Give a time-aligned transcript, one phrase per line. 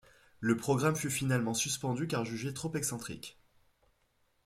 [0.39, 3.37] Le programme fut finalement suspendu car jugé trop excentrique.